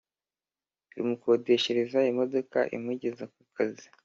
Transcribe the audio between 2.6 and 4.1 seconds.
imugeza ku kazi